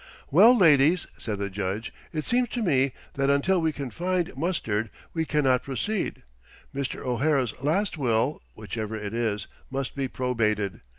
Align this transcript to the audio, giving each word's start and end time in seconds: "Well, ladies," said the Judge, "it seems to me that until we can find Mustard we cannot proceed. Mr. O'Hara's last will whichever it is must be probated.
"Well, 0.31 0.57
ladies," 0.57 1.05
said 1.19 1.37
the 1.37 1.51
Judge, 1.51 1.93
"it 2.11 2.25
seems 2.25 2.49
to 2.49 2.63
me 2.63 2.91
that 3.13 3.29
until 3.29 3.61
we 3.61 3.71
can 3.71 3.91
find 3.91 4.35
Mustard 4.35 4.89
we 5.13 5.25
cannot 5.25 5.61
proceed. 5.61 6.23
Mr. 6.73 7.05
O'Hara's 7.05 7.53
last 7.61 7.99
will 7.99 8.41
whichever 8.55 8.95
it 8.95 9.13
is 9.13 9.45
must 9.69 9.93
be 9.95 10.07
probated. 10.07 10.81